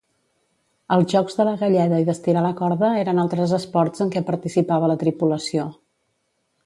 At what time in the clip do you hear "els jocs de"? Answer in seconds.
0.95-1.43